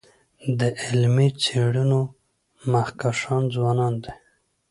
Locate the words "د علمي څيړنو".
0.59-2.01